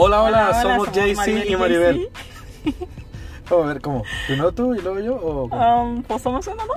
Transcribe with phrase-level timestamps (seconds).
[0.00, 2.10] Hola, hola, Hola, somos somos Maribel y Maribel.
[3.50, 4.04] Vamos a ver, ¿cómo?
[4.28, 5.16] ¿Primero tú y luego yo?
[5.16, 5.82] O cómo?
[5.82, 6.74] Um, pues somos uno, ¿no?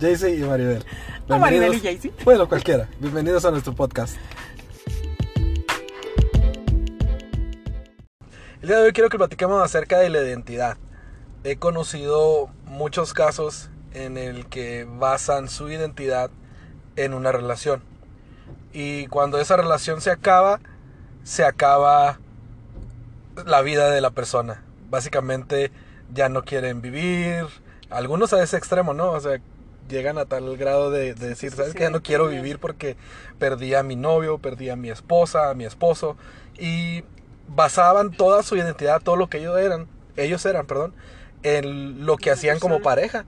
[0.00, 0.82] JC y Maribel.
[1.28, 2.24] O Maribel y JC.
[2.24, 2.88] Bueno, cualquiera.
[3.00, 4.16] Bienvenidos a nuestro podcast.
[8.62, 10.78] El día de hoy quiero que platiquemos acerca de la identidad.
[11.44, 16.30] He conocido muchos casos en el que basan su identidad
[16.96, 17.82] en una relación.
[18.72, 20.60] Y cuando esa relación se acaba,
[21.24, 22.18] se acaba
[23.46, 24.62] la vida de la persona.
[24.90, 25.70] Básicamente
[26.12, 27.46] ya no quieren vivir.
[27.90, 29.10] Algunos a ese extremo, ¿no?
[29.12, 29.40] O sea,
[29.88, 31.84] llegan a tal grado de, de decir, ¿sabes sí, qué?
[31.84, 32.96] Ya no quiero vivir porque
[33.38, 36.16] perdí a mi novio, perdí a mi esposa, a mi esposo.
[36.58, 37.04] Y
[37.48, 40.94] basaban toda su identidad, todo lo que ellos eran, ellos eran, perdón,
[41.42, 43.24] en lo que hacían como pareja.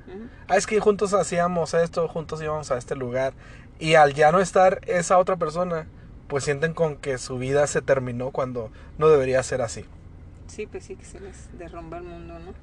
[0.49, 3.33] Ah, es que juntos hacíamos esto, juntos íbamos a este lugar.
[3.79, 5.87] Y al ya no estar esa otra persona,
[6.31, 9.85] pues sienten con que su vida se terminó cuando no debería ser así.
[10.47, 12.55] Sí, pues sí, que se les derrumba el mundo, ¿no?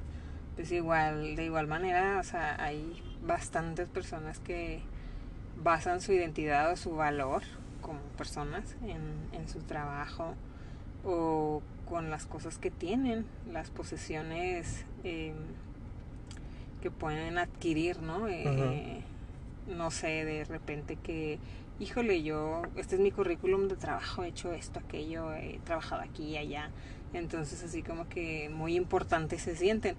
[0.55, 4.89] Pues igual, de igual manera, o sea, hay bastantes personas que
[5.63, 7.43] basan su identidad o su valor
[7.81, 10.35] como personas en, en su trabajo
[11.05, 15.33] o con las cosas que tienen, las posesiones eh,
[16.81, 18.27] que pueden adquirir, ¿no?
[18.27, 19.03] Eh,
[19.67, 21.39] No sé, de repente que,
[21.79, 26.23] híjole, yo, este es mi currículum de trabajo, he hecho esto, aquello, he trabajado aquí
[26.31, 26.69] y allá.
[27.13, 29.95] Entonces así como que muy importantes se sienten.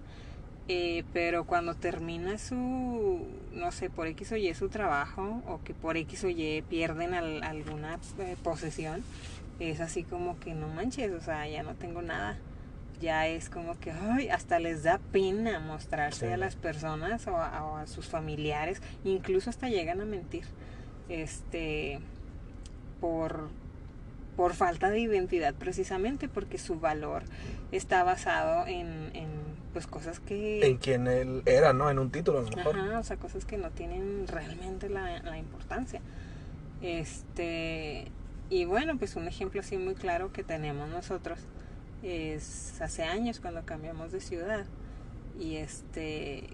[0.70, 5.72] Eh, pero cuando termina su, no sé, por X o Y su trabajo, o que
[5.72, 9.02] por X o Y pierden al- alguna eh, posesión,
[9.60, 12.36] es así como que no manches, o sea, ya no tengo nada.
[13.00, 16.32] Ya es como que, ay, hasta les da pena mostrarse Sí.
[16.32, 20.44] a las personas o a, o a sus familiares, incluso hasta llegan a mentir,
[21.08, 22.00] este,
[23.00, 23.48] por,
[24.36, 27.22] por falta de identidad precisamente, porque su valor
[27.72, 29.28] está basado en, en
[29.72, 30.66] pues cosas que...
[30.66, 31.90] En quien él era, ¿no?
[31.90, 32.78] En un título a lo mejor.
[32.78, 36.00] Ajá, o sea, cosas que no tienen realmente la, la importancia.
[36.80, 38.06] Este,
[38.50, 41.38] y bueno, pues un ejemplo así muy claro que tenemos nosotros
[42.02, 44.64] es hace años cuando cambiamos de ciudad
[45.38, 46.48] y este,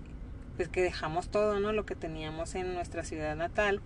[0.57, 1.73] pues que dejamos todo, ¿no?
[1.73, 3.81] Lo que teníamos en nuestra ciudad natal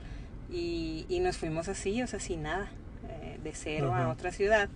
[0.51, 2.71] y, y nos fuimos así, o sea, sin nada,
[3.09, 4.69] eh, de cero a otra ciudad.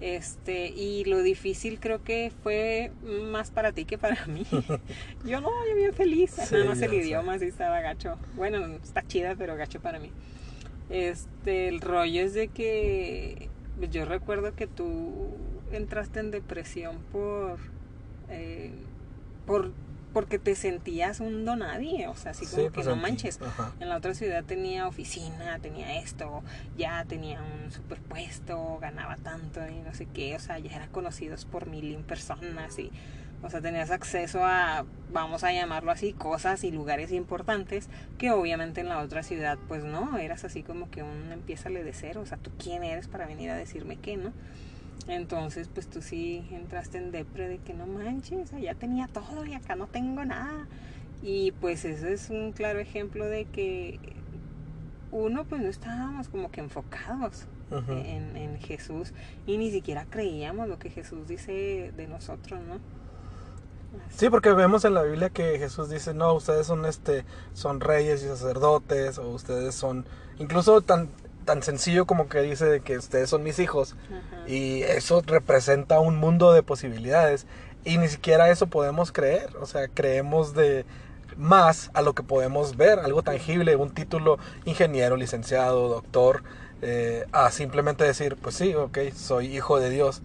[0.00, 4.46] Este, y lo difícil creo que fue más para ti que para mí.
[5.24, 6.30] Yo no, yo bien feliz.
[6.30, 6.96] Sí, Nada más el sé.
[6.96, 8.16] idioma sí estaba gacho.
[8.34, 10.10] Bueno, está chida, pero gacho para mí.
[10.88, 13.48] Este, el rollo es de que
[13.78, 15.36] pues, yo recuerdo que tú
[15.72, 17.58] entraste en depresión por
[18.28, 18.72] eh,
[19.46, 19.72] por
[20.12, 23.40] porque te sentías un donadie, o sea, así como Sí, que pues, no manches.
[23.40, 23.72] Ajá.
[23.80, 26.42] En la otra ciudad tenía oficina, tenía esto,
[26.76, 31.44] ya tenía un superpuesto, ganaba tanto y no sé qué, o sea, ya era conocidos
[31.44, 32.90] por mil personas y,
[33.42, 37.88] o sea, tenías acceso a, vamos a llamarlo así, cosas y lugares importantes
[38.18, 41.92] que obviamente en la otra ciudad, pues no, eras así como que un empiézale de
[41.92, 44.32] cero, o sea, tú quién eres para venir a decirme qué, ¿no?
[45.10, 49.54] Entonces, pues tú sí entraste en depre de que no manches, allá tenía todo y
[49.54, 50.68] acá no tengo nada.
[51.20, 53.98] Y pues ese es un claro ejemplo de que
[55.10, 59.12] uno pues no estábamos como que enfocados en Jesús
[59.46, 62.78] y ni siquiera creíamos lo que Jesús dice de nosotros, ¿no?
[64.10, 68.22] Sí, porque vemos en la Biblia que Jesús dice, no, ustedes son este, son reyes
[68.22, 70.04] y sacerdotes, o ustedes son,
[70.38, 71.08] incluso tan,
[71.50, 74.48] tan sencillo como que dice de que ustedes son mis hijos, Ajá.
[74.48, 77.44] y eso representa un mundo de posibilidades,
[77.84, 80.84] y ni siquiera eso podemos creer, o sea, creemos de
[81.36, 86.44] más a lo que podemos ver, algo tangible, un título ingeniero, licenciado, doctor,
[86.82, 90.22] eh, a simplemente decir, pues sí, ok, soy hijo de Dios.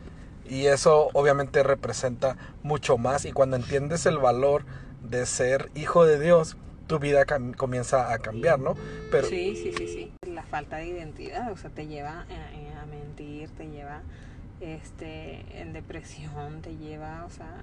[0.48, 3.26] Y eso obviamente representa mucho más.
[3.26, 4.64] Y cuando entiendes el valor
[5.02, 6.56] de ser hijo de Dios,
[6.88, 7.26] tu vida
[7.58, 8.76] comienza a cambiar, ¿no?
[9.12, 10.12] Pero Sí, sí, sí, sí.
[10.36, 14.02] La falta de identidad, o sea, te lleva a, a mentir, te lleva
[14.62, 17.62] este en depresión, te lleva, o sea,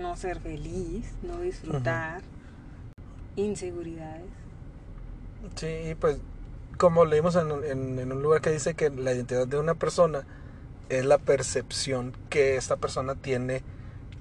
[0.00, 2.22] no ser feliz, no disfrutar,
[3.36, 4.30] inseguridades.
[5.56, 6.18] sí, pues
[6.76, 10.24] como leímos en, en- en un lugar que dice que la identidad de una persona
[10.88, 13.62] es la percepción que esta persona tiene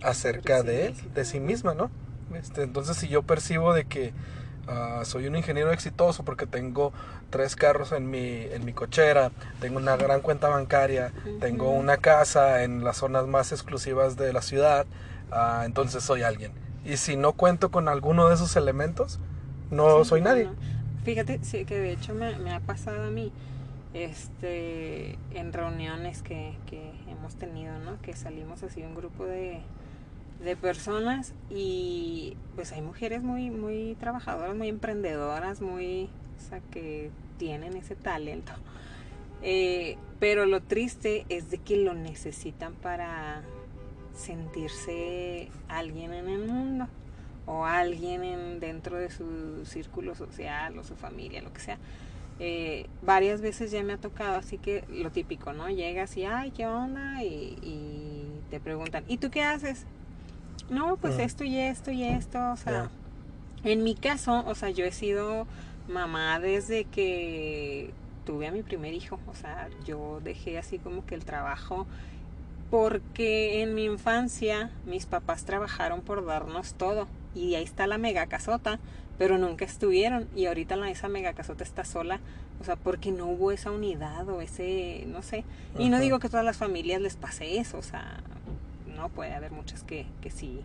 [0.01, 1.13] acerca sí de él, misma.
[1.13, 1.91] de sí misma, ¿no?
[2.35, 4.13] Este, entonces si yo percibo de que
[4.67, 6.93] ah, soy un ingeniero exitoso porque tengo
[7.29, 12.63] tres carros en mi, en mi cochera, tengo una gran cuenta bancaria, tengo una casa
[12.63, 14.87] en las zonas más exclusivas de la ciudad,
[15.31, 16.53] ah, entonces soy alguien.
[16.83, 19.19] Y si no cuento con alguno de esos elementos,
[19.69, 20.51] no Sí, soy nadie.
[20.51, 20.57] no.
[21.03, 23.33] Fíjate sí, que de hecho me, me ha pasado a mí.
[23.93, 28.01] este en reuniones que, que hemos tenido, ¿no?
[28.01, 29.67] Que salimos así un grupo de,
[30.43, 37.11] de personas y pues hay mujeres muy muy trabajadoras, muy emprendedoras, muy o sea que
[37.37, 38.53] tienen ese talento.
[39.43, 43.43] Eh, pero lo triste es de que lo necesitan para
[44.15, 46.87] sentirse alguien en el mundo
[47.45, 51.77] o alguien en, dentro de su círculo social o su familia, lo que sea.
[52.39, 55.69] Eh, varias veces ya me ha tocado, así que lo típico, ¿no?
[55.69, 57.23] Llegas y, ay, ¿qué onda?
[57.23, 59.85] Y, y te preguntan, ¿y tú qué haces?
[60.69, 62.89] No, pues esto y esto y esto, o sea,
[63.63, 65.47] en mi caso, o sea, yo he sido
[65.87, 67.93] mamá desde que
[68.25, 71.87] tuve a mi primer hijo, o sea, yo dejé así como que el trabajo
[72.69, 78.27] porque en mi infancia mis papás trabajaron por darnos todo y ahí está la mega
[78.27, 78.79] casota,
[79.17, 82.19] pero nunca estuvieron y ahorita la, esa mega casota está sola,
[82.59, 85.45] o sea, porque no hubo esa unidad o ese, no sé,
[85.79, 88.21] y no digo que todas las familias les pase eso, o sea,
[88.97, 90.61] no puede haber muchas que, que sí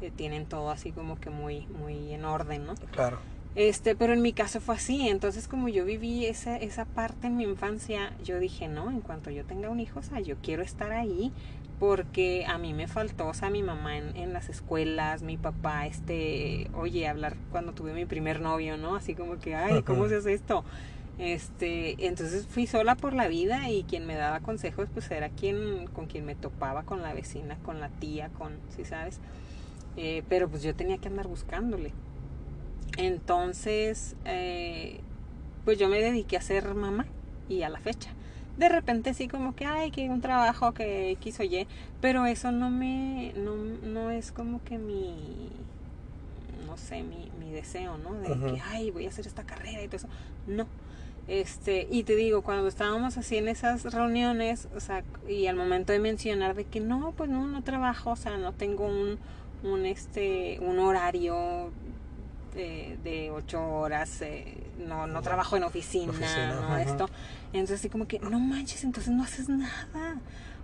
[0.00, 2.74] eh, tienen todo así como que muy, muy en orden, ¿no?
[2.92, 3.18] Claro.
[3.54, 7.36] Este, pero en mi caso fue así, entonces como yo viví esa, esa parte en
[7.36, 10.64] mi infancia, yo dije, no, en cuanto yo tenga un hijo, o sea, yo quiero
[10.64, 11.32] estar ahí
[11.78, 15.86] porque a mí me faltó, o sea, mi mamá en, en las escuelas, mi papá,
[15.86, 18.96] este, oye, hablar cuando tuve mi primer novio, ¿no?
[18.96, 20.64] Así como que, ay, ¿cómo se hace esto?
[21.18, 25.86] Este, entonces fui sola por la vida y quien me daba consejos pues era quien,
[25.86, 29.20] con quien me topaba, con la vecina, con la tía, con, si sabes,
[29.96, 31.92] eh, pero pues yo tenía que andar buscándole.
[32.96, 35.00] Entonces, eh,
[35.64, 37.06] pues yo me dediqué a ser mamá
[37.48, 38.10] y a la fecha.
[38.56, 41.66] De repente sí como que, ay, que un trabajo que quiso Y,
[42.00, 45.50] pero eso no me, no, no es como que mi,
[46.66, 48.14] no sé, mi, mi deseo, ¿no?
[48.14, 50.08] De que, ay, voy a hacer esta carrera y todo eso.
[50.46, 50.66] No.
[51.26, 55.92] Este, y te digo, cuando estábamos así en esas reuniones, o sea, y al momento
[55.92, 59.18] de mencionar de que no, pues no, no trabajo, o sea, no tengo un,
[59.62, 61.72] un, este, un horario
[62.54, 64.56] de, ocho horas, eh,
[64.86, 67.08] no, no trabajo en oficina, no esto.
[67.52, 70.20] Entonces así como que, no manches, entonces no haces nada.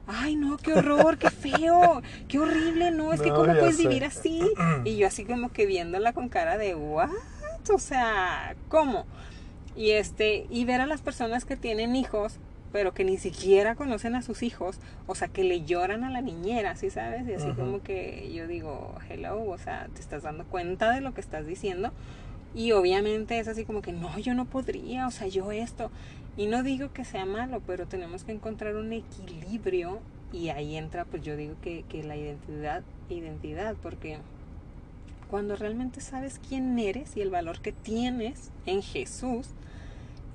[0.07, 4.41] Ay, no, qué horror, qué feo, qué horrible, no, es que cómo puedes vivir así.
[4.85, 7.11] Y yo así como que viéndola con cara de, what?
[7.73, 9.07] O sea, ¿cómo?
[9.77, 12.39] Y este, y ver a las personas que tienen hijos
[12.73, 16.21] pero que ni siquiera conocen a sus hijos, o sea, que le lloran a la
[16.21, 17.27] niñera, ¿sí sabes?
[17.29, 21.13] Y así como que yo digo, hello, o sea, te estás dando cuenta de lo
[21.13, 21.93] que estás diciendo.
[22.55, 25.91] Y obviamente es así como que no, yo no podría, o sea, yo esto.
[26.37, 30.01] Y no digo que sea malo, pero tenemos que encontrar un equilibrio
[30.33, 34.19] y ahí entra, pues yo digo que, que la identidad, identidad, porque
[35.31, 39.49] cuando realmente sabes quién eres y el valor que tienes en Jesús,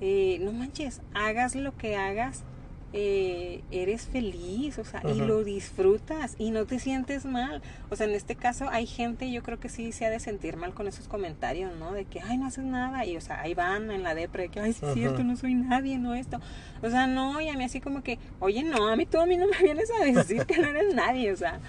[0.00, 2.44] eh, no manches, hagas lo que hagas,
[2.92, 7.60] eh, eres feliz, o sea, y lo disfrutas y no te sientes mal.
[7.90, 10.56] O sea, en este caso hay gente, yo creo que sí se ha de sentir
[10.56, 11.92] mal con esos comentarios, ¿no?
[11.92, 14.48] De que, ay, no haces nada, y o sea, ahí van en la depre, de
[14.48, 16.40] que, ay, sí es cierto, no soy nadie, no esto.
[16.82, 19.26] O sea, no, y a mí así como que, oye, no, a mí tú a
[19.26, 21.60] mí no me vienes a decir que no eres nadie, o sea,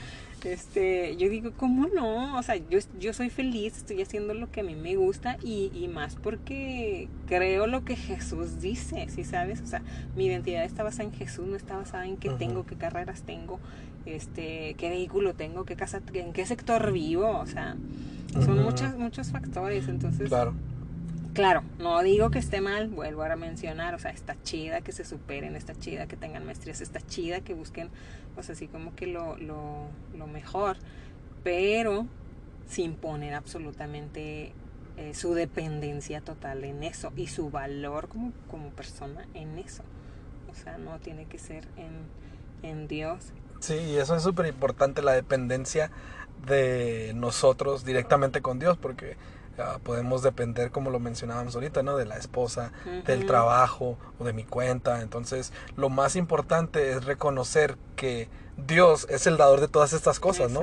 [0.44, 2.38] este, yo digo, ¿cómo no?
[2.38, 5.72] O sea, yo, yo soy feliz, estoy haciendo lo que a mí me gusta y,
[5.74, 9.62] y más porque creo lo que Jesús dice, ¿sí sabes?
[9.62, 9.82] O sea,
[10.16, 13.60] mi identidad está basada en Jesús, no está basada en qué tengo, qué carreras tengo,
[14.06, 17.76] este, qué vehículo tengo, qué casa, en qué sector vivo, o sea,
[18.34, 20.30] son muchos, muchos factores, entonces...
[20.30, 20.54] Claro.
[21.38, 25.06] Claro, no digo que esté mal, vuelvo a mencionar, o sea, está chida que se
[25.06, 27.92] superen, está chida que tengan maestrías, está chida que busquen,
[28.42, 29.84] sea, así como que lo, lo,
[30.18, 30.78] lo mejor,
[31.44, 32.08] pero
[32.68, 34.52] sin poner absolutamente
[34.98, 39.84] eh, su dependencia total en eso y su valor como, como persona en eso.
[40.52, 43.26] O sea, no tiene que ser en, en Dios.
[43.60, 45.92] Sí, y eso es súper importante, la dependencia
[46.48, 49.18] de nosotros directamente con Dios, porque
[49.84, 51.98] podemos depender, como lo mencionábamos ahorita, ¿no?
[51.98, 52.72] De la esposa,
[53.06, 55.02] del trabajo o de mi cuenta.
[55.02, 60.52] Entonces, lo más importante es reconocer que Dios es el dador de todas estas cosas,
[60.52, 60.62] ¿no?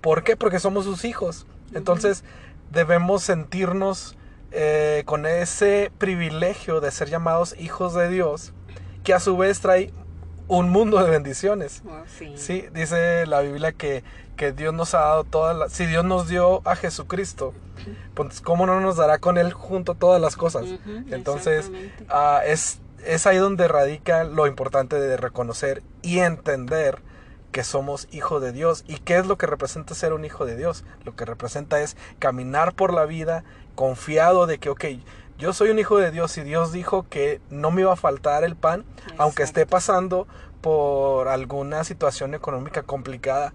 [0.00, 0.36] ¿Por qué?
[0.36, 1.46] Porque somos sus hijos.
[1.74, 2.24] Entonces,
[2.70, 4.16] debemos sentirnos
[4.52, 8.52] eh, con ese privilegio de ser llamados hijos de Dios,
[9.02, 9.92] que a su vez trae
[10.48, 11.82] un mundo de bendiciones.
[11.86, 12.32] Oh, sí.
[12.36, 12.64] sí.
[12.72, 14.04] dice la Biblia que,
[14.36, 15.72] que Dios nos ha dado todas las...
[15.72, 17.54] Si Dios nos dio a Jesucristo,
[18.14, 20.66] pues ¿cómo no nos dará con Él junto todas las cosas?
[21.10, 21.70] Entonces,
[22.10, 27.00] uh, es, es ahí donde radica lo importante de reconocer y entender
[27.52, 28.84] que somos hijos de Dios.
[28.86, 30.84] ¿Y qué es lo que representa ser un hijo de Dios?
[31.04, 34.84] Lo que representa es caminar por la vida confiado de que, ok,
[35.38, 38.44] yo soy un hijo de Dios y Dios dijo que no me iba a faltar
[38.44, 38.84] el pan,
[39.18, 40.26] aunque esté pasando
[40.60, 43.52] por alguna situación económica complicada.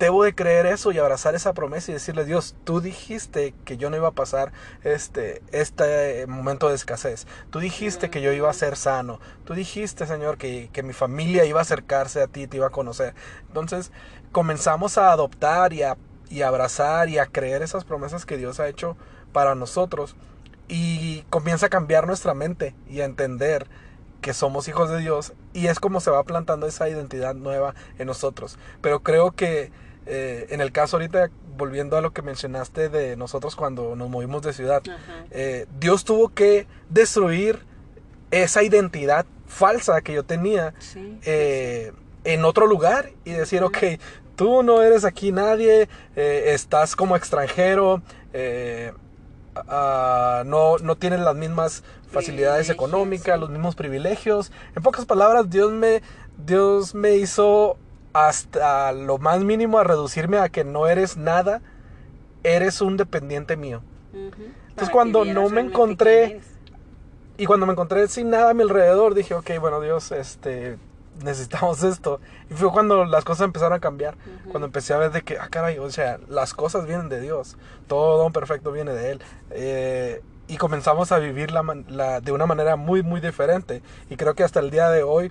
[0.00, 3.90] Debo de creer eso y abrazar esa promesa y decirle, Dios, tú dijiste que yo
[3.90, 4.50] no iba a pasar
[4.82, 7.26] este, este momento de escasez.
[7.50, 9.20] Tú dijiste que yo iba a ser sano.
[9.44, 12.70] Tú dijiste, Señor, que, que mi familia iba a acercarse a ti, te iba a
[12.70, 13.14] conocer.
[13.48, 13.92] Entonces
[14.32, 15.98] comenzamos a adoptar y a,
[16.30, 18.96] y abrazar y a creer esas promesas que Dios ha hecho
[19.34, 20.16] para nosotros.
[20.66, 23.66] Y comienza a cambiar nuestra mente y a entender
[24.22, 28.06] que somos hijos de Dios y es como se va plantando esa identidad nueva en
[28.06, 28.58] nosotros.
[28.80, 29.70] Pero creo que
[30.12, 34.42] eh, en el caso ahorita, volviendo a lo que mencionaste de nosotros cuando nos movimos
[34.42, 34.82] de ciudad,
[35.30, 37.60] eh, Dios tuvo que destruir
[38.32, 40.74] esa identidad falsa que yo tenía
[41.22, 41.92] eh,
[42.24, 43.78] en otro lugar y decir, ok,
[44.34, 48.02] tú no eres aquí nadie, estás como extranjero,
[50.44, 54.50] no, no tienes las mismas facilidades económicas, los mismos privilegios.
[54.74, 56.02] En pocas palabras, Dios me,
[56.36, 57.78] Dios me hizo
[58.12, 61.62] hasta lo más mínimo a reducirme a que no eres nada,
[62.42, 63.82] eres un dependiente mío.
[64.12, 66.40] Entonces cuando no me encontré
[67.36, 70.76] y cuando me encontré sin nada a mi alrededor, dije, ok, bueno Dios, este,
[71.24, 72.20] necesitamos esto.
[72.50, 74.16] Y fue cuando las cosas empezaron a cambiar,
[74.50, 77.56] cuando empecé a ver de que, ah, caray, o sea, las cosas vienen de Dios,
[77.86, 79.22] todo don perfecto viene de Él.
[79.50, 83.82] Eh, y comenzamos a vivir la, de una manera muy, muy diferente.
[84.08, 85.30] Y creo que hasta el día de hoy,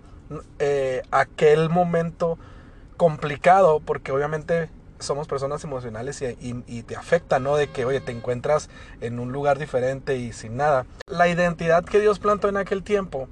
[0.59, 2.38] eh, aquel momento
[3.00, 7.56] complicado, porque obviamente somos personas emocionales y, te afecta, ¿no?
[7.56, 10.86] De que, oye, te encuentras en un lugar diferente y sin nada.
[11.08, 13.29] La identidad que Dios plantó en aquel tiempo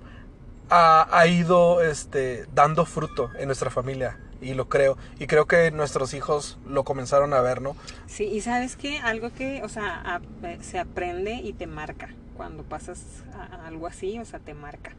[0.70, 4.98] ha, ido este, dando fruto en nuestra familia y lo creo.
[5.20, 7.76] Y creo que nuestros hijos lo comenzaron a ver, ¿no?
[8.06, 12.08] Sí, y sabes que algo que, o sea, eh, se aprende y te marca
[12.38, 13.02] cuando pasas
[13.66, 14.94] algo así, o sea, te marca.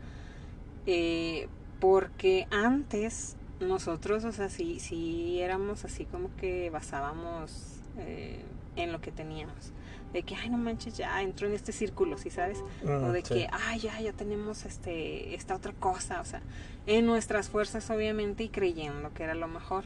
[0.84, 1.48] Eh,
[1.80, 8.42] porque antes nosotros, o sea, sí, sí éramos así como que basábamos eh,
[8.76, 9.72] en lo que teníamos
[10.12, 12.62] de que, ay, no manches, ya entro en este círculo, ¿sí sabes?
[12.82, 16.40] Mm, o de que, ay, ya, ya tenemos este, esta otra cosa, o sea,
[16.86, 19.84] en nuestras fuerzas obviamente y creyendo que era lo mejor.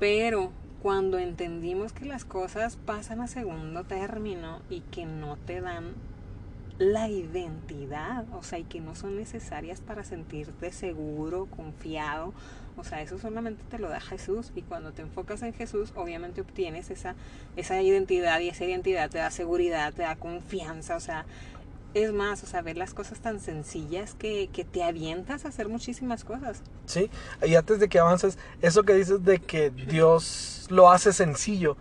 [0.00, 5.94] Pero cuando entendimos que las cosas pasan a segundo término y que no te dan
[6.78, 12.34] la identidad, o sea, y que no son necesarias para sentirte seguro, confiado,
[12.76, 16.42] o sea, eso solamente te lo da Jesús y cuando te enfocas en Jesús, obviamente
[16.42, 17.14] obtienes esa,
[17.56, 21.24] esa identidad y esa identidad te da seguridad, te da confianza, o sea,
[21.94, 25.68] es más, o sea, ver las cosas tan sencillas que, que, te avientas a hacer
[25.68, 26.60] muchísimas cosas.
[26.84, 27.10] Sí,
[27.42, 31.78] y antes de que avances, eso que dices de que Dios lo hace sencillo,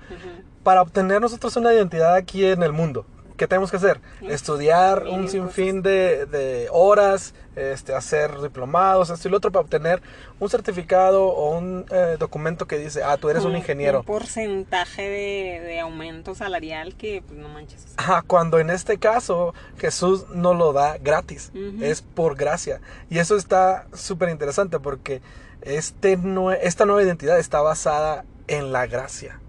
[0.64, 3.06] para obtener nosotros una identidad aquí en el mundo,
[3.38, 4.00] ¿qué tenemos que hacer?
[4.22, 10.02] Estudiar un sinfín de, de, horas, este, hacer diplomados, esto y lo otro, para obtener
[10.40, 14.00] un certificado o un eh, documento que dice, ah, tú eres un, ingeniero.
[14.00, 17.86] Un porcentaje de, de, aumento salarial que, pues, no manches.
[17.98, 21.52] Ajá, cuando en este caso Jesús no lo da gratis,
[21.82, 22.82] es por gracia.
[23.10, 25.22] Y eso está súper interesante porque
[25.62, 26.18] este,
[26.62, 29.40] esta nueva identidad está basada en la gracia.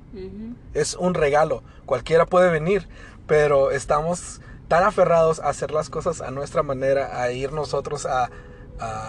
[0.73, 2.89] Es un regalo, cualquiera puede venir,
[3.27, 8.31] pero estamos tan aferrados a hacer las cosas a nuestra manera, a ir nosotros a,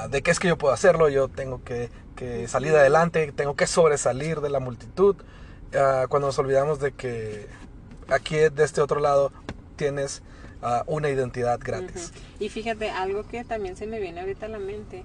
[0.09, 1.89] de qué es que yo puedo hacerlo, yo tengo que,
[2.47, 5.15] salir adelante, tengo que sobresalir de la multitud,
[5.75, 7.47] ah, cuando nos olvidamos de que
[8.09, 9.31] aquí de este otro lado
[9.75, 10.23] tienes
[10.61, 12.13] ah, una identidad gratis.
[12.39, 15.03] Y fíjate, algo que también se me viene ahorita a la mente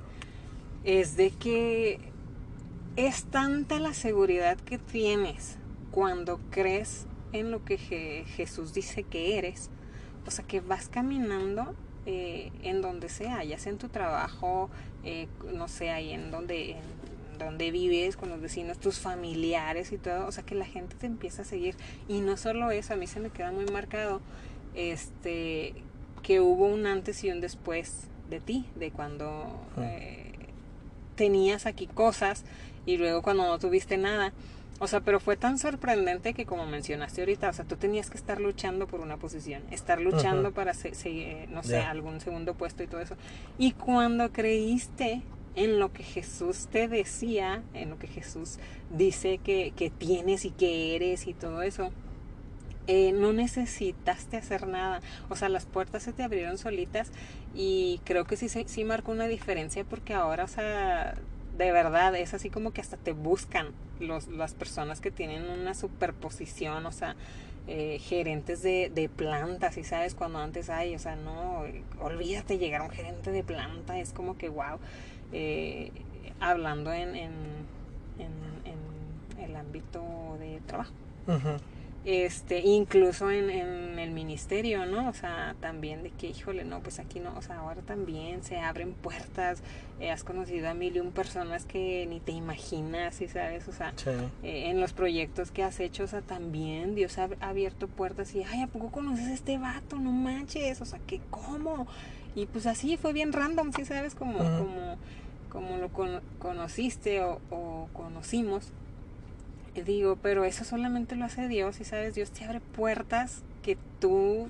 [0.85, 2.13] es de que
[2.97, 5.57] es tanta la seguridad que tienes
[5.91, 7.79] cuando crees en lo que
[8.37, 9.71] Jesús dice que eres.
[10.27, 11.75] O sea, que vas caminando
[12.07, 14.71] eh, en donde sea, ya sea en tu trabajo,
[15.05, 19.99] eh, no sé, ahí en donde, en donde vives, con los vecinos, tus familiares y
[19.99, 20.27] todo.
[20.27, 21.77] O sea, que la gente te empieza a seguir.
[22.09, 24.21] Y no solo eso, a mí se me queda muy marcado
[24.75, 25.75] este
[26.23, 30.33] que hubo un antes y un después de ti, de cuando eh,
[31.17, 32.45] tenías aquí cosas
[32.87, 34.33] y luego cuando no tuviste nada.
[34.83, 38.17] O sea, pero fue tan sorprendente que como mencionaste ahorita, o sea, tú tenías que
[38.17, 42.89] estar luchando por una posición, estar luchando para, se, no sé, algún segundo puesto y
[42.89, 43.15] todo eso.
[43.59, 45.23] Y cuando creíste
[45.55, 48.59] en lo que Jesús te decía, en lo que Jesús
[48.91, 51.93] dice que, que tienes y que eres y todo eso,
[52.89, 55.01] eh, no necesitaste hacer nada.
[55.29, 57.13] O sea, las puertas se te abrieron solitas
[57.55, 61.15] y creo que sí, sí marcó una diferencia porque ahora, o sea,
[61.57, 63.69] de verdad es así como que hasta te buscan
[64.01, 67.17] los, las personas que tienen una superposición, o sea,
[67.69, 71.65] eh, gerentes de, de plantas, y sabes, cuando antes hay, o sea, no,
[72.01, 74.79] olvídate llegar a un gerente de planta, es como que, wow,
[75.33, 75.93] eh,
[76.41, 77.33] hablando en, en,
[78.19, 78.33] en,
[78.65, 80.03] en, el ámbito
[80.41, 80.93] de trabajo.
[82.05, 85.09] Este, incluso en, en el ministerio, ¿no?
[85.09, 88.59] O sea, también de que, híjole, no, pues aquí no, o sea, ahora también se
[88.59, 89.63] abren puertas,
[90.01, 93.69] eh, has conocido a mil y un personas que ni te imaginas, ¿sí sabes?
[93.69, 94.11] O sea, Sí.
[94.43, 98.35] eh, en los proyectos que has hecho, o sea, también Dios ha ha abierto puertas
[98.35, 99.95] y, ay, ¿a poco conoces a este vato?
[99.97, 101.87] No manches, o sea, que cómo?
[102.35, 104.17] Y pues así fue bien random, ¿sí sabes?
[104.17, 104.97] Como, como,
[105.51, 108.73] como lo cono- conociste o, o conocimos.
[109.75, 114.49] Digo, pero eso solamente lo hace Dios, y sabes, Dios te abre puertas que tú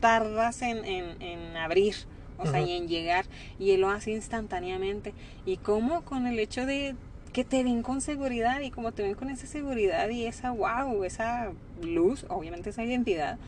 [0.00, 1.94] tardas en, en, en abrir,
[2.38, 3.26] o sea, y en llegar,
[3.58, 5.12] y Él lo hace instantáneamente.
[5.44, 6.02] ¿Y cómo?
[6.02, 6.94] Con el hecho de
[7.32, 11.04] que te ven con seguridad, y como te ven con esa seguridad y esa wow,
[11.04, 13.38] esa luz, obviamente esa identidad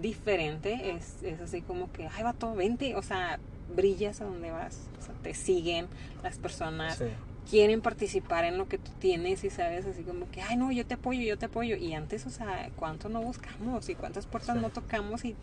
[0.00, 3.38] diferente, es, es así como que, ay, vato, vente, o sea,
[3.74, 5.86] brillas a donde vas, o sea, te siguen
[6.22, 7.04] las personas, Sí.
[7.50, 10.86] Quieren participar en lo que tú tienes y sabes así como que, ay no, yo
[10.86, 11.76] te apoyo, yo te apoyo.
[11.76, 14.62] Y antes, o sea, ¿cuánto no buscamos y cuántas puertas Sí.
[14.62, 15.36] no tocamos y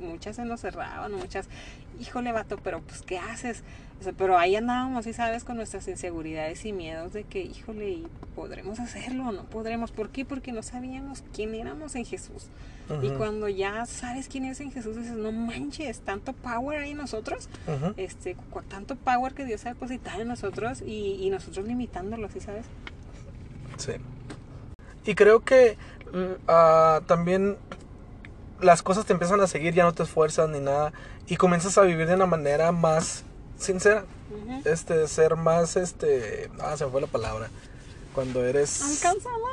[0.00, 1.48] muchas se nos cerraban, muchas,
[2.00, 3.62] híjole vato, pero pues ¿qué haces?
[4.00, 7.90] O sea, pero ahí andábamos, y sabes, con nuestras inseguridades y miedos de que, híjole,
[7.90, 9.92] ¿y ¿podremos hacerlo o no podremos?
[9.92, 10.24] ¿Por qué?
[10.24, 12.48] Porque no sabíamos quién éramos en Jesús.
[13.00, 16.98] Y cuando ya sabes quién eres en Jesús, dices, no manches, tanto power hay en
[16.98, 17.48] nosotros
[17.96, 18.36] este,
[18.68, 22.66] tanto power que Dios ha depositado en nosotros y, y nosotros limitándolo, ¿sí sabes?
[23.78, 23.92] Sí.
[25.06, 25.76] Y creo que
[26.48, 27.56] ah, también
[28.60, 30.92] las cosas te empiezan a seguir, ya no te esfuerzas ni nada.
[31.26, 33.24] Y comienzas a vivir de una manera más
[33.58, 34.04] sincera.
[34.64, 36.50] Este, ser más, este...
[36.60, 37.48] Ah, se me fue la palabra.
[38.14, 38.82] Cuando eres...
[38.82, 39.46] Alcánzala.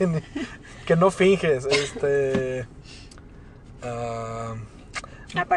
[0.12, 0.44] Ni-
[0.86, 2.66] que no finges, este...
[3.82, 4.54] ah,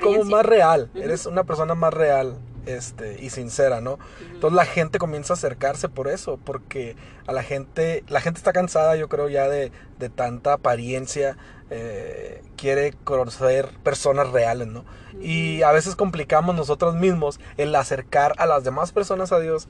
[0.02, 4.00] como más real, eres una persona más real este, y sincera, ¿no?
[4.34, 6.96] Entonces la gente comienza a acercarse por eso, porque
[7.27, 11.38] a la gente, la gente está cansada, yo creo, ya de, de tanta apariencia,
[11.70, 14.86] eh, quiere conocer personas reales, ¿no?
[15.22, 19.68] Y a veces complicamos nosotros mismos el acercar a las demás personas a Dios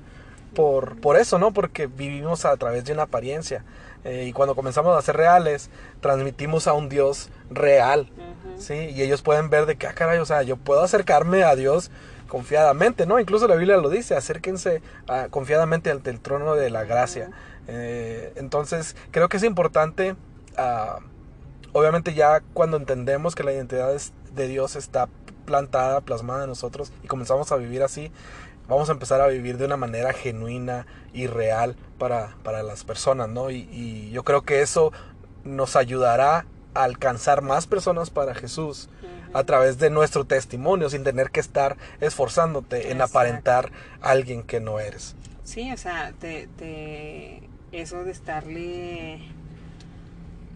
[0.53, 1.51] por, por eso, ¿no?
[1.51, 3.63] Porque vivimos a través de una apariencia.
[4.03, 8.07] Eh, y cuando comenzamos a ser reales, transmitimos a un Dios real.
[8.57, 8.73] ¿sí?
[8.95, 11.91] Y ellos pueden ver de que, ah, caray, o sea, yo puedo acercarme a Dios
[12.27, 13.19] confiadamente, ¿no?
[13.19, 17.31] Incluso la Biblia lo dice, acérquense ah, confiadamente ante el trono de la gracia.
[17.67, 20.15] Eh, entonces, creo que es importante,
[20.57, 20.99] ah,
[21.77, 23.93] obviamente ya cuando entendemos que la identidad
[24.33, 25.09] de Dios está
[25.45, 28.11] plantada, plasmada en nosotros y comenzamos a vivir así,
[28.69, 33.27] vamos a empezar a vivir de una manera genuina y real para, para las personas,
[33.27, 33.49] ¿no?
[33.51, 34.93] Y, y yo creo que eso
[35.43, 38.87] nos ayudará a alcanzar más personas para Jesús
[39.33, 43.69] a través de nuestro testimonio sin tener que estar esforzándote en aparentar
[44.01, 45.13] a alguien que no eres.
[45.43, 47.41] Sí, o sea, te, te-
[47.73, 49.19] eso de estarle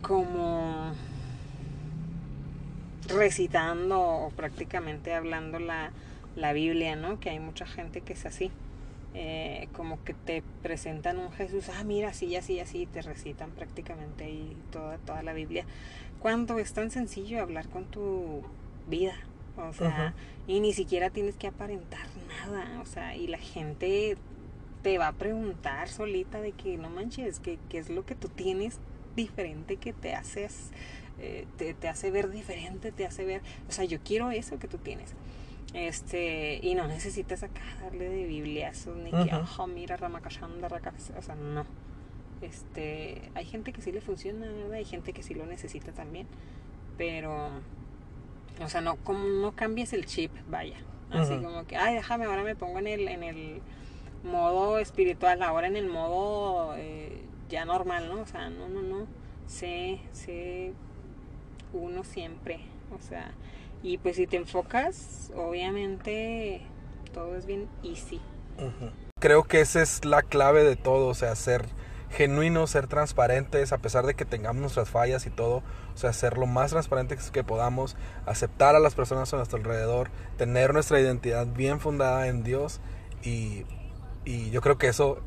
[0.02, 0.94] como
[3.08, 5.92] recitando o prácticamente hablando la,
[6.36, 7.20] la Biblia, ¿no?
[7.20, 8.52] Que hay mucha gente que es así.
[9.16, 13.50] Eh, como que te presentan un Jesús, ah, mira, así, así, así, y te recitan
[13.50, 15.66] prácticamente ahí toda, toda la Biblia.
[16.20, 18.44] Cuando es tan sencillo hablar con tu
[18.88, 19.16] vida,
[19.58, 20.14] o sea,
[20.48, 24.16] y ni siquiera tienes que aparentar nada, o sea, y la gente
[24.84, 28.30] te va a preguntar solita de que no manches, que qué es lo que tú
[28.30, 28.80] tienes
[29.16, 30.70] diferente que te haces,
[31.20, 34.68] eh, te, te hace ver diferente, te hace ver, o sea, yo quiero eso que
[34.68, 35.16] tú tienes.
[35.74, 41.22] Este, y no necesitas acá darle de bibliazos ni que, oh, mira, Ramakashanda, Raka", o
[41.22, 41.66] sea, no.
[42.42, 44.74] Este, hay gente que sí le funciona, ¿verdad?
[44.74, 46.26] Hay gente que sí lo necesita también,
[46.98, 47.50] pero,
[48.62, 50.78] o sea, no, como no cambies el chip, vaya.
[51.12, 53.62] Así como que, ay, déjame, ahora me pongo en el, en el
[54.24, 58.22] modo espiritual, ahora en el modo eh, ya normal, ¿no?
[58.22, 59.08] O sea, no, no, no.
[59.48, 60.74] Sé, sé
[61.74, 62.60] uno siempre.
[62.92, 63.32] O sea,
[63.84, 66.62] y pues si te enfocas, obviamente
[67.14, 68.20] todo es bien easy.
[69.20, 71.66] Creo que esa es la clave de todo, o sea, ser
[72.10, 76.38] genuinos, ser transparentes, a pesar de que tengamos nuestras fallas y todo, o sea, ser
[76.38, 81.48] lo más transparentes que podamos, aceptar a las personas a nuestro alrededor, tener nuestra identidad
[81.48, 82.82] bien fundada en Dios
[83.24, 83.66] y,
[84.26, 85.22] y yo creo que eso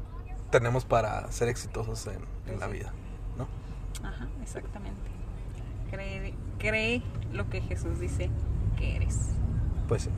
[0.50, 2.92] tenemos para ser exitosos en, en la vida,
[3.38, 3.48] ¿no?
[4.06, 5.11] Ajá, exactamente.
[5.92, 7.02] Cree, cree
[7.32, 8.30] lo que Jesús dice
[8.78, 9.28] que eres.
[9.88, 10.10] Pues sí.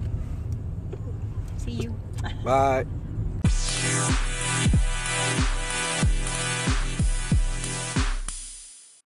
[1.58, 1.92] See you.
[2.44, 2.86] Bye.